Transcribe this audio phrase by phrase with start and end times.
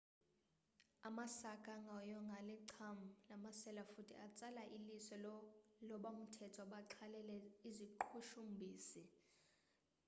[1.07, 2.97] amasaka angahoywanga alicham
[3.29, 5.13] lamasela futhi atsala iliso
[5.89, 7.35] labomthetho abaxhalele
[7.69, 9.03] iziqhushumbhisi